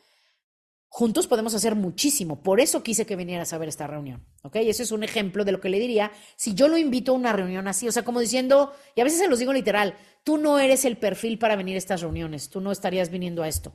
[0.88, 2.42] Juntos podemos hacer muchísimo.
[2.42, 4.24] Por eso quise que vinieras a ver esta reunión.
[4.42, 4.56] ¿Ok?
[4.56, 7.32] Ese es un ejemplo de lo que le diría si yo lo invito a una
[7.32, 7.88] reunión así.
[7.88, 10.96] O sea, como diciendo, y a veces se los digo literal, tú no eres el
[10.96, 12.50] perfil para venir a estas reuniones.
[12.50, 13.72] Tú no estarías viniendo a esto.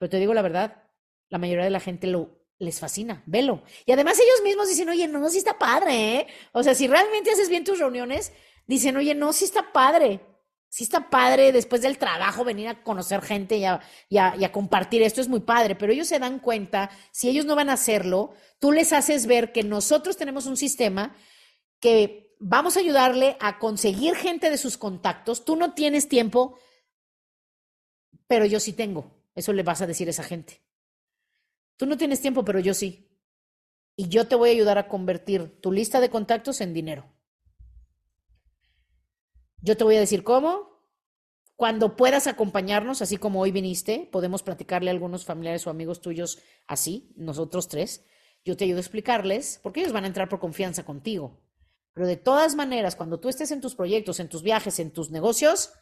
[0.00, 0.82] Pero te digo la verdad,
[1.28, 3.62] la mayoría de la gente lo les fascina, velo.
[3.86, 6.26] Y además ellos mismos dicen, oye, no, sí está padre, ¿eh?
[6.52, 8.32] O sea, si realmente haces bien tus reuniones,
[8.66, 10.20] dicen, oye, no, sí está padre.
[10.68, 15.02] Sí está padre después del trabajo venir a conocer gente y a, y a, compartir
[15.02, 18.34] esto es muy padre, pero ellos se dan cuenta, si ellos no van a hacerlo,
[18.60, 21.16] tú les haces ver que nosotros tenemos un sistema
[21.80, 25.44] que vamos a ayudarle a conseguir gente de sus contactos.
[25.44, 26.58] Tú no tienes tiempo,
[28.28, 29.19] pero yo sí tengo.
[29.34, 30.62] Eso le vas a decir a esa gente.
[31.76, 33.08] Tú no tienes tiempo, pero yo sí.
[33.96, 37.10] Y yo te voy a ayudar a convertir tu lista de contactos en dinero.
[39.62, 40.70] Yo te voy a decir cómo.
[41.56, 46.38] Cuando puedas acompañarnos, así como hoy viniste, podemos platicarle a algunos familiares o amigos tuyos
[46.66, 48.06] así, nosotros tres.
[48.44, 51.42] Yo te ayudo a explicarles, porque ellos van a entrar por confianza contigo.
[51.92, 55.10] Pero de todas maneras, cuando tú estés en tus proyectos, en tus viajes, en tus
[55.10, 55.74] negocios,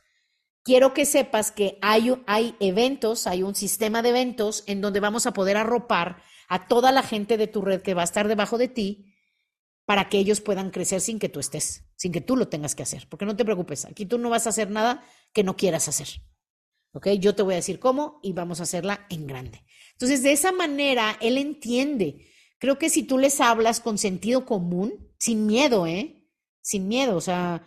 [0.65, 2.15] quiero que sepas que hay,
[2.61, 7.03] eventos, hay un sistema de eventos en donde vamos a poder arropar a toda la
[7.03, 9.15] gente de tu red que va a estar debajo de ti
[9.85, 12.83] para que ellos puedan crecer sin que tú estés, sin que tú lo tengas que
[12.83, 13.09] hacer.
[13.09, 16.09] Porque no te preocupes, aquí tú no vas a hacer nada que no quieras hacer.
[16.93, 17.09] ¿Ok?
[17.19, 19.63] Yo te voy a decir cómo y vamos a hacerla en grande.
[19.93, 22.27] Entonces, de esa manera, él entiende.
[22.59, 26.29] Creo que si tú les hablas con sentido común, sin miedo, ¿eh?
[26.61, 27.65] Sin miedo, o sea,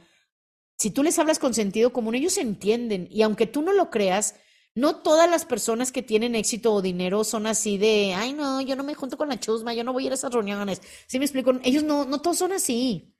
[0.81, 3.07] si tú les hablas con sentido común, ellos entienden.
[3.11, 4.33] Y aunque tú no lo creas,
[4.73, 8.75] no todas las personas que tienen éxito o dinero son así de, ay, no, yo
[8.75, 10.81] no me junto con la chusma, yo no voy a ir a esas reuniones.
[11.05, 11.53] ¿Sí me explico?
[11.63, 13.15] Ellos no, no todos son así.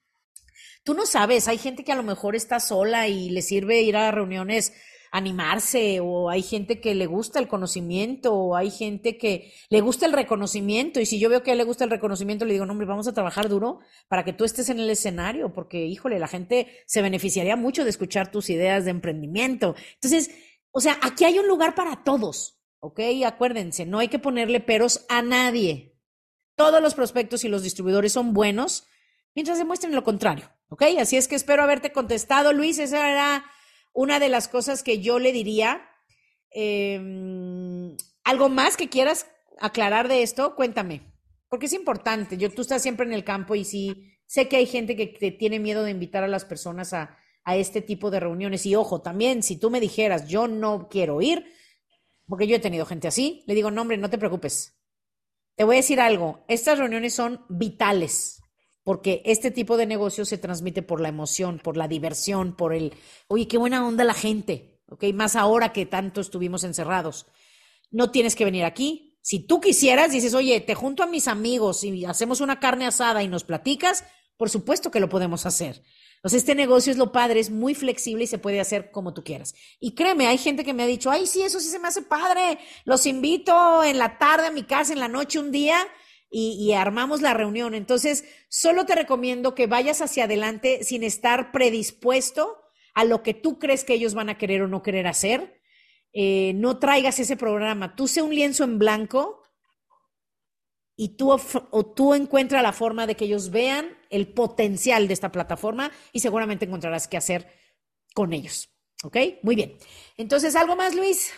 [0.84, 3.96] Tú no sabes, hay gente que a lo mejor está sola y le sirve ir
[3.96, 4.74] a reuniones
[5.12, 10.06] animarse, o hay gente que le gusta el conocimiento, o hay gente que le gusta
[10.06, 12.66] el reconocimiento, y si yo veo que a él le gusta el reconocimiento, le digo,
[12.66, 16.18] no, hombre, vamos a trabajar duro para que tú estés en el escenario, porque, híjole,
[16.18, 19.76] la gente se beneficiaría mucho de escuchar tus ideas de emprendimiento.
[19.96, 20.32] Entonces,
[20.72, 23.02] o sea, aquí hay un lugar para todos, ¿ok?
[23.26, 25.98] Acuérdense, no hay que ponerle peros a nadie.
[26.56, 28.88] Todos los prospectos y los distribuidores son buenos
[29.36, 30.84] mientras demuestren lo contrario, ¿ok?
[31.00, 32.80] Así es que espero haberte contestado, Luis.
[32.80, 33.46] Esa era
[33.94, 35.88] una de las cosas que yo le diría.
[36.52, 39.28] Em, ¿Algo más que quieras
[39.60, 40.56] aclarar de esto?
[40.56, 41.02] Cuéntame,
[41.50, 42.38] porque es importante.
[42.38, 45.60] Yo, tú estás siempre en el campo y sí, sé que hay gente que, tiene
[45.60, 48.66] miedo de invitar a las personas a, a este tipo de reuniones.
[48.66, 51.46] Y ojo, también si tú me dijeras, yo no quiero ir,
[52.28, 54.78] porque yo he tenido gente así, le digo, no, hombre, no te preocupes.
[55.56, 58.41] Te voy a decir algo, estas reuniones son vitales,
[58.84, 62.94] porque este tipo de negocio se transmite por la emoción, por la diversión, por el,
[63.28, 65.06] oye, qué buena onda la gente, ¿ok?
[65.14, 67.28] Más ahora que tanto estuvimos encerrados.
[67.92, 69.20] No tienes que venir aquí.
[69.22, 73.22] Si tú quisieras, dices, oye, te junto a mis amigos y hacemos una carne asada
[73.22, 74.04] y nos platicas,
[74.36, 75.84] por supuesto que lo podemos hacer.
[76.16, 79.24] Entonces, este negocio es lo padre, es muy flexible y se puede hacer como tú
[79.24, 79.54] quieras.
[79.80, 82.04] Y créeme, hay gente que me ha dicho, ay, sí, eso sí se me hace
[82.04, 85.84] padre, los invito en la tarde a mi casa, en la noche un día
[86.34, 87.76] y, armamos la reunión.
[87.76, 92.58] Entonces, solo te recomiendo que vayas hacia adelante sin estar predispuesto
[92.94, 95.60] a lo que tú crees que ellos van a querer o no querer hacer.
[96.14, 97.98] Eh, no traigas ese programa.
[97.98, 99.44] Tú sé un lienzo en blanco
[100.96, 105.34] y tú, o tú encuentras la forma de que ellos vean el potencial de esta
[105.34, 107.48] plataforma y seguramente encontrarás qué hacer
[108.14, 108.70] con ellos.
[109.04, 109.18] ¿Ok?
[109.42, 109.78] Muy bien.
[110.16, 111.34] Entonces, ¿algo más, Luis?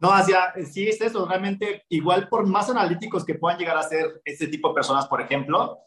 [0.00, 4.20] No, hacia, sí es eso, realmente, igual por más analíticos que puedan llegar a ser
[4.24, 5.78] este tipo de personas, por ejemplo,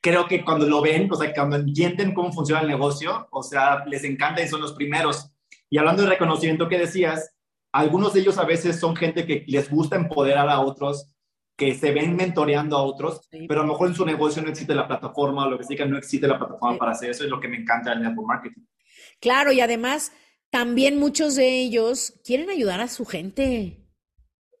[0.00, 3.84] creo que cuando lo ven, o sea, cuando entienden cómo funciona el negocio, o sea,
[3.86, 5.30] les encanta y son los primeros.
[5.68, 7.34] Y hablando de reconocimiento que decías,
[7.72, 11.10] algunos de ellos a veces son gente que les gusta empoderar a otros,
[11.56, 14.74] que se ven mentoreando a otros, pero a lo mejor en su negocio no existe
[14.74, 17.40] la plataforma o lo que sea, no existe la plataforma para hacer eso, es lo
[17.40, 18.62] que me encanta del network marketing.
[19.20, 20.12] Claro, y además
[20.54, 23.90] también muchos de ellos quieren ayudar a su gente.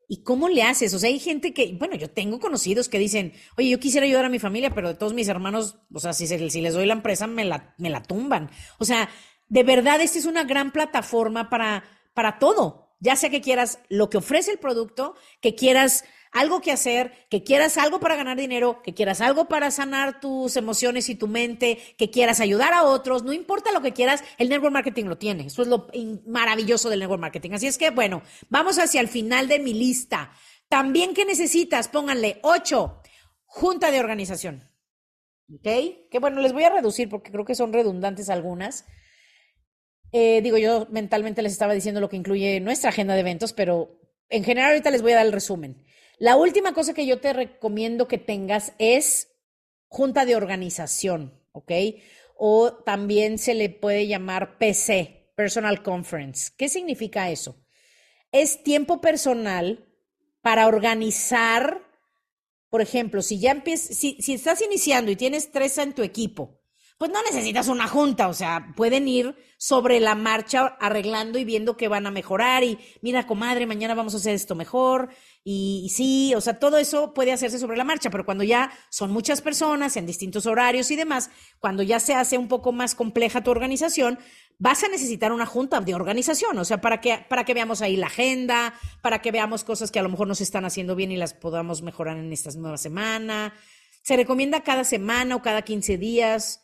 [0.08, 0.92] ¿Y cómo le haces?
[0.92, 4.24] O sea, hay gente que, bueno, yo tengo conocidos que dicen, oye, yo quisiera ayudar
[4.24, 6.94] a mi familia, pero de todos mis hermanos, o sea, si, si les doy la
[6.94, 8.50] empresa, me la, me la tumban.
[8.80, 9.08] O sea,
[9.46, 12.83] de verdad, esta es una gran plataforma para, para todo.
[13.04, 17.44] Ya sea que quieras lo que ofrece el producto, que quieras algo que hacer, que
[17.44, 21.78] quieras algo para ganar dinero, que quieras algo para sanar tus emociones y tu mente,
[21.98, 25.48] que quieras ayudar a otros, no importa lo que quieras, el network marketing lo tiene.
[25.48, 25.88] Eso es lo
[26.26, 27.50] maravilloso del network marketing.
[27.52, 30.32] Así es que, bueno, vamos hacia el final de mi lista.
[30.70, 33.02] También que necesitas, pónganle ocho,
[33.44, 34.66] junta de organización.
[35.52, 36.08] ¿Ok?
[36.10, 38.86] Que bueno, les voy a reducir porque creo que son redundantes algunas.
[40.16, 43.98] Eh, digo, yo mentalmente les estaba diciendo lo que incluye nuestra agenda de eventos, pero
[44.28, 45.84] en general ahorita les voy a dar el resumen.
[46.18, 49.32] La última cosa que yo te recomiendo que tengas es
[49.88, 51.72] junta de organización, ¿ok?
[52.36, 56.52] O también se le puede llamar PC, Personal Conference.
[56.56, 57.56] ¿Qué significa eso?
[58.30, 59.84] Es tiempo personal
[60.42, 61.82] para organizar,
[62.70, 66.60] por ejemplo, si ya empiezas, si, si estás iniciando y tienes tres en tu equipo,
[67.04, 71.76] pues no necesitas una junta, o sea, pueden ir sobre la marcha arreglando y viendo
[71.76, 75.10] que van a mejorar y mira, comadre, mañana vamos a hacer esto mejor
[75.44, 79.10] y, sí, o sea, todo eso puede hacerse sobre la marcha, pero cuando ya son
[79.10, 81.28] muchas personas en distintos horarios y demás,
[81.60, 84.18] cuando ya se hace un poco más compleja tu organización,
[84.58, 87.96] vas a necesitar una junta de organización, o sea, para que, para que veamos ahí
[87.96, 91.12] la agenda, para que veamos cosas que a lo mejor no se están haciendo bien
[91.12, 93.52] y las podamos mejorar en esta nueva semana.
[94.00, 96.63] Se recomienda cada semana o cada 15 días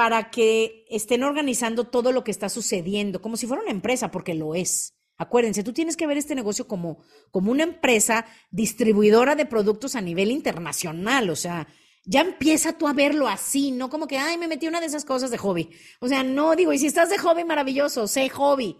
[0.00, 4.32] para que estén organizando todo lo que está sucediendo, como si fuera una empresa, porque
[4.32, 4.94] lo es.
[5.18, 10.00] Acuérdense, tú tienes que ver este negocio como, como una empresa distribuidora de productos a
[10.00, 11.68] nivel internacional, o sea,
[12.06, 15.04] ya empieza tú a verlo así, no como que, ay, me metí una de esas
[15.04, 15.68] cosas de hobby.
[16.00, 18.78] O sea, no digo, y si estás de hobby, maravilloso, sé hobby.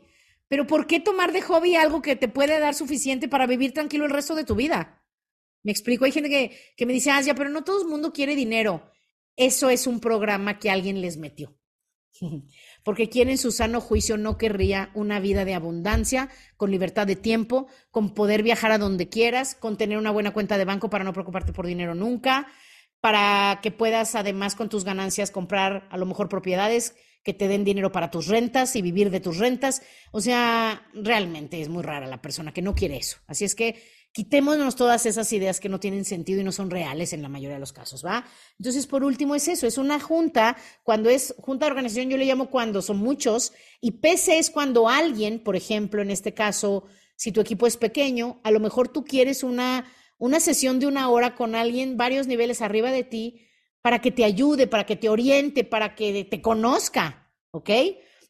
[0.49, 4.07] Pero ¿por qué tomar de hobby algo que te puede dar suficiente para vivir tranquilo
[4.07, 5.05] el resto de tu vida?
[5.63, 8.11] Me explico, hay gente que, que me dice, ah, ya, pero no todo el mundo
[8.11, 8.91] quiere dinero.
[9.37, 11.57] Eso es un programa que alguien les metió.
[12.85, 17.17] Porque quien en su sano juicio no querría una vida de abundancia, con libertad de
[17.17, 21.05] tiempo, con poder viajar a donde quieras, con tener una buena cuenta de banco para
[21.05, 22.49] no preocuparte por dinero nunca,
[23.01, 27.65] para que puedas además con tus ganancias comprar a lo mejor propiedades que te den
[27.65, 29.83] dinero para tus rentas y vivir de tus rentas.
[30.11, 33.19] O sea, realmente es muy rara la persona que no quiere eso.
[33.27, 37.13] Así es que Quitémonos todas esas ideas que no tienen sentido y no son reales
[37.13, 38.25] en la mayoría de los casos, ¿va?
[38.59, 42.25] Entonces, por último, es eso, es una junta, cuando es junta de organización, yo le
[42.25, 47.31] llamo cuando son muchos, y PC es cuando alguien, por ejemplo, en este caso, si
[47.31, 49.85] tu equipo es pequeño, a lo mejor tú quieres una,
[50.19, 53.47] una sesión de una hora con alguien varios niveles arriba de ti
[53.81, 57.71] para que te ayude, para que te oriente, para que te conozca, ¿ok?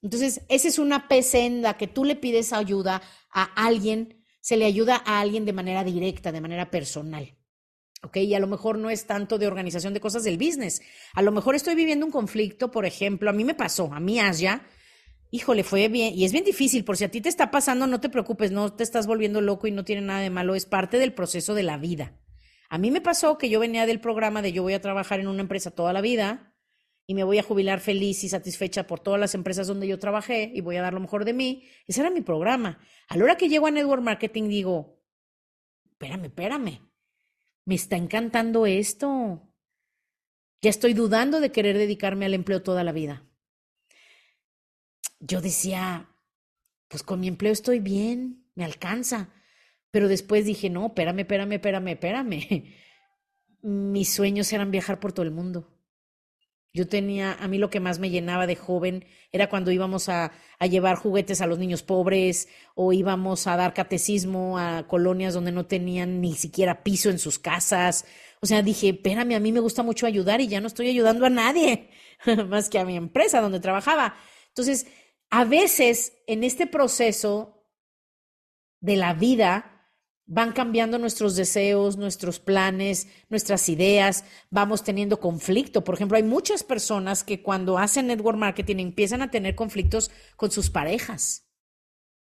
[0.03, 4.20] Entonces, esa es una PC en la que tú le pides ayuda a alguien,
[4.51, 7.37] se le ayuda a alguien de manera directa, de manera personal.
[8.03, 8.17] ¿ok?
[8.17, 10.83] Y a lo mejor no es tanto de organización de cosas del business.
[11.15, 14.19] A lo mejor estoy viviendo un conflicto, por ejemplo, a mí me pasó, a mí
[14.19, 14.63] Asia,
[15.31, 18.01] híjole, fue bien, y es bien difícil, por si a ti te está pasando, no
[18.01, 20.99] te preocupes, no te estás volviendo loco y no tiene nada de malo, es parte
[20.99, 22.19] del proceso de la vida.
[22.71, 25.29] A mí me pasó que yo venía del programa de yo voy a trabajar en
[25.29, 26.50] una empresa toda la vida
[27.11, 30.53] y me voy a jubilar feliz y satisfecha por todas las empresas donde yo trabajé
[30.55, 31.65] y voy a dar lo mejor de mí.
[31.89, 32.79] Ese era mi programa.
[33.09, 35.03] A la hora que llego a Network Marketing digo,
[35.91, 36.81] espérame, espérame,
[37.65, 39.43] me está encantando esto.
[40.63, 43.27] Ya estoy dudando de querer dedicarme al empleo toda la vida
[45.21, 46.09] yo decía,
[46.89, 49.29] pues con mi empleo estoy bien, me alcanza.
[49.91, 52.75] Pero después dije, no, espérame, espérame, espérame, espérame.
[53.63, 55.70] Mis sueños eran viajar por todo el mundo.
[56.73, 60.33] Yo tenía, a mí lo que más me llenaba de joven era cuando íbamos a,
[60.59, 65.51] a, llevar juguetes a los niños pobres o íbamos a dar catecismo a colonias donde
[65.51, 68.05] no tenían ni siquiera piso en sus casas.
[68.41, 71.27] O sea, dije, espérame, a mí me gusta mucho ayudar y ya no estoy ayudando
[71.27, 71.91] a nadie,
[72.49, 74.15] más que a mi empresa donde trabajaba.
[74.49, 74.87] Entonces,
[75.31, 77.67] a veces en este proceso
[78.81, 79.70] de la vida
[80.31, 85.83] van cambiando nuestros deseos, nuestros planes, nuestras ideas, vamos teniendo conflicto.
[85.83, 90.53] Por ejemplo, hay muchas personas que cuando hacen network marketing empiezan a tener conflictos con
[90.53, 91.51] sus parejas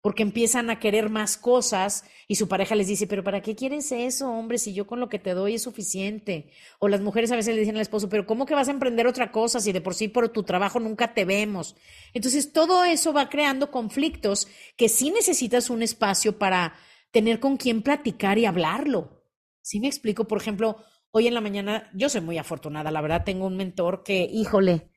[0.00, 3.92] porque empiezan a querer más cosas y su pareja les dice, pero ¿para qué quieres
[3.92, 4.56] eso, hombre?
[4.56, 6.50] Si yo con lo que te doy es suficiente.
[6.78, 9.06] O las mujeres a veces le dicen al esposo, pero ¿cómo que vas a emprender
[9.06, 11.76] otra cosa si de por sí por tu trabajo nunca te vemos?
[12.14, 16.72] Entonces, todo eso va creando conflictos que sí necesitas un espacio para
[17.10, 19.24] tener con quién platicar y hablarlo.
[19.62, 20.26] ¿Sí me explico?
[20.26, 20.76] Por ejemplo,
[21.10, 24.90] hoy en la mañana, yo soy muy afortunada, la verdad, tengo un mentor que, híjole,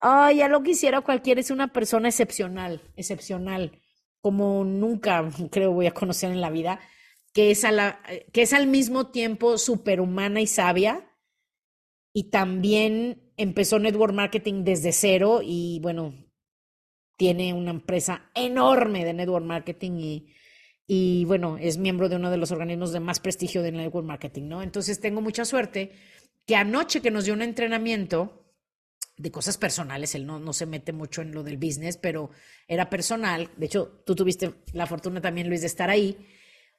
[0.00, 3.80] ay, ya lo quisiera cualquiera, es una persona excepcional, excepcional
[4.20, 6.80] como nunca creo voy a conocer en la vida,
[7.32, 8.00] que es, a la,
[8.32, 11.12] que es al mismo tiempo superhumana y sabia.
[12.12, 16.14] Y también empezó network marketing desde cero y bueno,
[17.18, 20.32] tiene una empresa enorme de network marketing y,
[20.86, 24.48] y bueno, es miembro de uno de los organismos de más prestigio de network marketing,
[24.48, 24.62] ¿no?
[24.62, 25.92] Entonces tengo mucha suerte
[26.46, 28.46] que anoche que nos dio un entrenamiento,
[29.16, 32.30] de cosas personales, él no, no se mete mucho en lo del business, pero
[32.68, 33.50] era personal.
[33.56, 36.18] De hecho, tú tuviste la fortuna también, Luis, de estar ahí.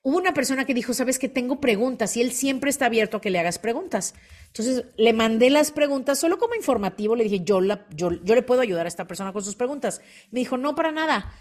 [0.03, 3.21] Hubo una persona que dijo, sabes que tengo preguntas y él siempre está abierto a
[3.21, 4.13] que le hagas preguntas.
[4.47, 8.43] Entonces le mandé las preguntas solo como informativo, le dije, yo, la, yo, yo le
[8.43, 10.01] puedo ayudar a esta persona con sus preguntas.
[10.29, 11.33] Me dijo, no, para nada,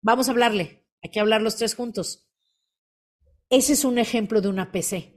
[0.00, 2.28] vamos a hablarle, hay que hablar los tres juntos.
[3.48, 5.16] Ese es un ejemplo de una PC.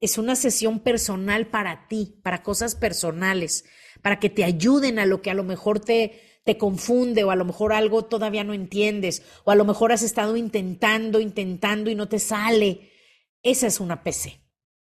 [0.00, 3.64] Es una sesión personal para ti, para cosas personales
[4.02, 7.36] para que te ayuden a lo que a lo mejor te, te confunde o a
[7.36, 11.94] lo mejor algo todavía no entiendes o a lo mejor has estado intentando, intentando y
[11.94, 12.92] no te sale.
[13.42, 14.40] Esa es una PC.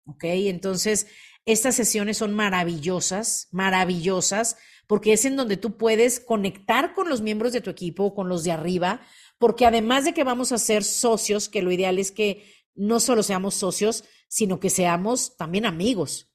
[0.06, 0.24] ¿Ok?
[0.24, 1.08] Entonces,
[1.46, 7.54] estas sesiones son maravillosas, maravillosas, porque es en donde tú puedes conectar con los miembros
[7.54, 9.02] de tu equipo, con los de arriba,
[9.42, 13.24] porque además de que vamos a ser socios, que lo ideal es que no solo
[13.24, 16.32] seamos socios, sino que seamos también amigos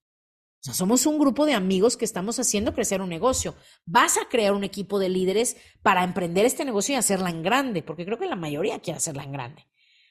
[0.66, 3.54] sea, somos un grupo de amigos que estamos haciendo crecer un negocio.
[3.84, 7.82] Vas a crear un equipo de líderes para emprender este negocio y hacerla en grande,
[7.82, 9.66] porque creo que la mayoría quiere hacerla en grande,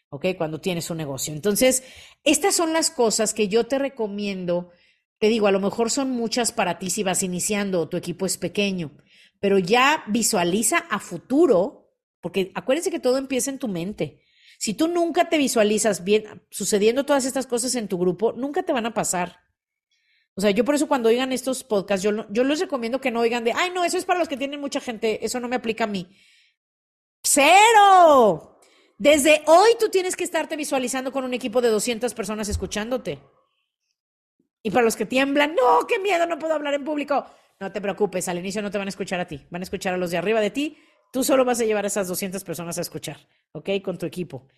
[0.09, 0.27] ¿ok?
[0.37, 1.33] Cuando tienes un negocio.
[1.33, 1.83] Entonces,
[2.23, 4.71] estas son las cosas que yo te recomiendo.
[5.19, 8.25] Te digo, a lo mejor son muchas para ti si vas iniciando o tu equipo
[8.25, 8.91] es pequeño,
[9.39, 11.84] pero ya visualiza a futuro,
[12.25, 14.19] porque acuérdense que todo empieza en tu mente.
[14.57, 18.73] Si tú nunca te visualizas bien sucediendo todas estas cosas en tu grupo, nunca te
[18.73, 19.41] van a pasar.
[20.33, 23.19] O sea, yo por eso cuando oigan estos podcasts, yo, yo les recomiendo que no
[23.19, 25.55] oigan de, ay, no, eso es para los que tienen mucha gente, eso no me
[25.55, 26.17] aplica a mí.
[27.21, 28.59] Cero.
[28.97, 33.19] Desde hoy tú tienes que estarte visualizando con un equipo de 200 personas escuchándote.
[34.63, 37.23] Y para los que tiemblan, no, qué miedo, no puedo hablar en público.
[37.59, 39.93] No te preocupes, al inicio no te van a escuchar a ti, van a escuchar
[39.93, 40.79] a los de arriba de ti.
[41.15, 43.69] Tú solo vas a llevar a esas 200 personas a escuchar, ¿ok?
[43.81, 44.49] Con tu equipo.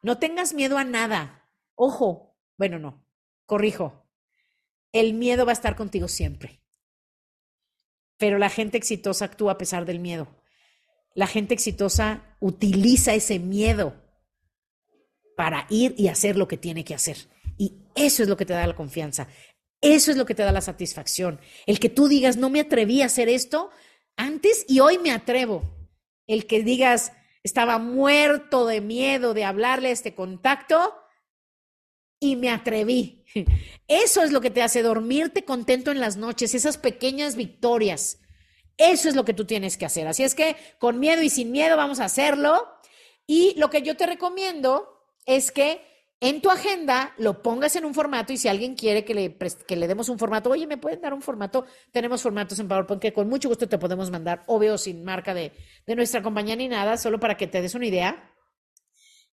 [0.00, 1.46] No tengas miedo a nada.
[1.74, 3.06] Ojo, bueno, no,
[3.44, 4.08] corrijo,
[4.92, 6.62] el miedo va a estar contigo siempre.
[8.16, 10.42] Pero la gente exitosa actúa a pesar del miedo.
[11.14, 14.02] La gente exitosa utiliza ese miedo
[15.36, 17.28] para ir y hacer lo que tiene que hacer.
[17.58, 19.28] Y eso es lo que te da la confianza.
[19.82, 21.40] Eso es lo que te da la satisfacción.
[21.66, 23.68] El que tú digas, no me atreví a hacer esto
[24.16, 25.75] antes y hoy me atrevo.
[26.26, 27.12] El que digas,
[27.42, 30.94] estaba muerto de miedo de hablarle a este contacto
[32.18, 33.24] y me atreví.
[33.88, 38.20] Eso es lo que te hace dormirte contento en las noches, esas pequeñas victorias.
[38.76, 40.06] Eso es lo que tú tienes que hacer.
[40.06, 42.68] Así es que con miedo y sin miedo vamos a hacerlo.
[43.26, 45.80] Y lo que yo te recomiendo es que
[46.20, 49.76] en tu agenda lo pongas en un formato y si alguien quiere que le, que
[49.76, 51.66] le demos un formato, oye, ¿me pueden dar un formato?
[51.92, 55.52] Tenemos formatos en PowerPoint que con mucho gusto te podemos mandar, obvio, sin marca de,
[55.86, 58.32] de nuestra compañía ni nada, solo para que te des una idea.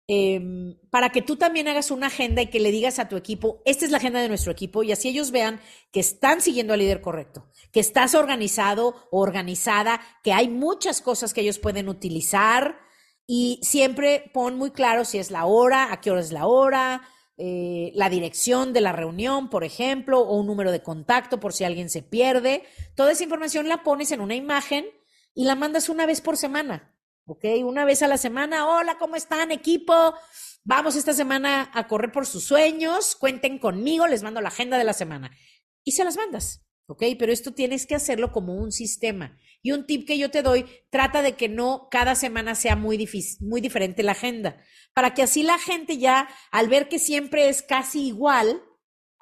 [0.09, 3.63] Em, para que tú también hagas una agenda y que le digas a tu equipo,
[3.65, 5.61] esta es la agenda de nuestro equipo y así ellos vean
[5.93, 11.43] que están siguiendo al líder correcto, que estás organizado organizada, que hay muchas cosas que
[11.43, 12.81] ellos pueden utilizar
[13.35, 17.01] y siempre pon muy claro si es la hora, a qué hora es la hora,
[17.39, 21.65] eh, la dirección de la reunión, por ejemplo, o un número de contacto por si
[21.65, 22.63] alguien se pierde.
[22.95, 24.85] Toda esa información la pones en una imagen
[25.35, 26.95] y la mandas una vez por semana.
[27.25, 27.43] ¿ok?
[27.65, 30.13] Una vez a la semana, hola, ¿cómo están, equipo?
[30.63, 34.85] Vamos esta semana a correr por sus sueños, cuenten conmigo, les mando la agenda de
[34.85, 35.35] la semana.
[35.85, 37.03] Y se las mandas, ¿ok?
[37.19, 39.39] Pero esto tienes que hacerlo como un sistema.
[39.63, 42.97] Y un tip que yo te doy, trata de que no cada semana sea muy,
[42.97, 44.57] difícil, muy diferente la agenda,
[44.93, 48.63] para que así la gente ya, al ver que siempre es casi igual,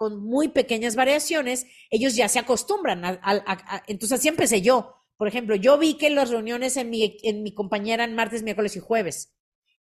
[0.00, 3.04] con muy pequeñas variaciones, ellos ya se acostumbran.
[3.04, 4.94] A, entonces así empecé yo.
[5.18, 8.74] Por ejemplo, yo vi que las reuniones en mi, en mi compañía eran martes, miércoles
[8.76, 9.36] y jueves.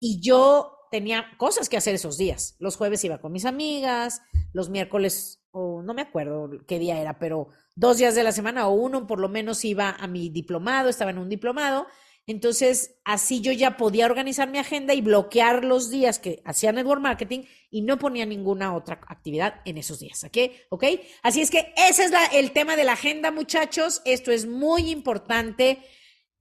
[0.00, 2.56] Y yo tenía cosas que hacer esos días.
[2.58, 4.20] Los jueves iba con mis amigas,
[4.52, 8.68] los miércoles, o no me acuerdo qué día era, pero dos días de la semana
[8.68, 11.86] o uno por lo menos iba a mi diplomado, estaba en un diplomado.
[12.26, 17.00] Entonces, así yo ya podía organizar mi agenda y bloquear los días que hacía network
[17.00, 20.22] marketing y no ponía ninguna otra actividad en esos días.
[20.24, 20.36] ¿Ok?
[20.68, 20.84] ¿Ok?
[21.22, 24.02] Así es que ese es el tema de la agenda, muchachos.
[24.04, 25.78] Esto es muy importante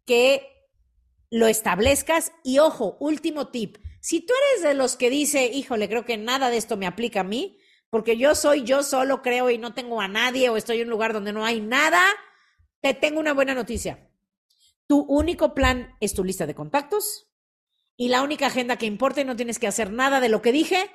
[0.06, 0.48] que
[1.32, 2.34] lo establezcas.
[2.44, 3.78] Y ojo, último tip.
[4.02, 7.22] Si tú eres de los que dice, híjole, creo que nada de esto me aplica
[7.22, 7.58] a mí,
[7.90, 10.92] porque yo soy yo solo creo y no tengo a nadie o estoy en un
[10.92, 12.04] lugar donde no hay nada,
[12.82, 14.10] te tengo una buena noticia
[14.90, 17.30] tu único plan es tu lista de contactos
[17.96, 20.52] y la única agenda que importa y no tienes que hacer nada de lo que
[20.52, 20.90] dije,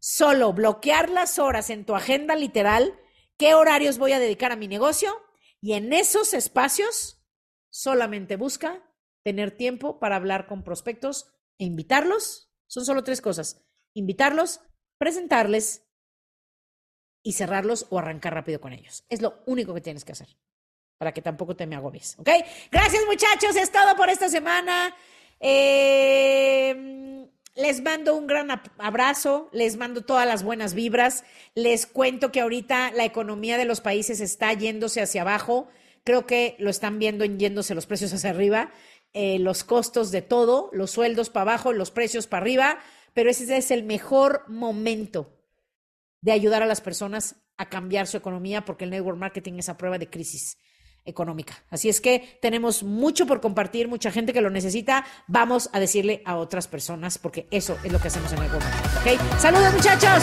[0.00, 3.00] solo bloquear las horas en tu agenda literal,
[3.38, 5.16] qué horarios voy a dedicar a mi negocio
[5.62, 7.24] y en esos espacios
[7.70, 8.84] solamente busca
[9.24, 12.52] tener tiempo para hablar con prospectos e invitarlos.
[12.66, 13.64] Son solo tres cosas.
[13.94, 14.60] Invitarlos,
[14.98, 15.87] presentarles
[17.22, 19.04] y cerrarlos o arrancar rápido con ellos.
[19.08, 20.28] Es lo único que tienes que hacer
[20.98, 22.28] para que tampoco te me agobies, ¿ok?
[22.72, 24.94] Gracias muchachos, es todo por esta semana.
[25.38, 31.24] Eh, les mando un gran abrazo, les mando todas las buenas vibras.
[31.54, 35.68] Les cuento que ahorita la economía de los países está yéndose hacia abajo.
[36.04, 38.72] Creo que lo están viendo en yéndose los precios hacia arriba,
[39.12, 42.78] eh, los costos de todo, los sueldos para abajo, los precios para arriba,
[43.12, 45.37] pero ese es el mejor momento
[46.20, 49.76] de ayudar a las personas a cambiar su economía porque el network marketing es a
[49.76, 50.58] prueba de crisis
[51.04, 51.64] económica.
[51.70, 55.04] Así es que tenemos mucho por compartir, mucha gente que lo necesita.
[55.26, 58.76] Vamos a decirle a otras personas porque eso es lo que hacemos en el gobierno.
[59.00, 59.40] ¿Ok?
[59.40, 60.22] Saludos muchachos.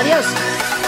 [0.00, 0.79] Adiós.